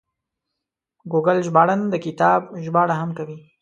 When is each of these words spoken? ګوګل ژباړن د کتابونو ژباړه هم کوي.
ګوګل 1.11 1.37
ژباړن 1.47 1.81
د 1.89 1.95
کتابونو 2.05 2.57
ژباړه 2.65 2.95
هم 3.01 3.09
کوي. 3.17 3.37